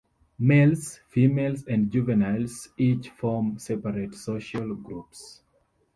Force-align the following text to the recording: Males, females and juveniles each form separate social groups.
Males, 0.39 0.99
females 1.09 1.63
and 1.67 1.91
juveniles 1.91 2.69
each 2.75 3.09
form 3.11 3.59
separate 3.59 4.15
social 4.15 4.73
groups. 4.73 5.43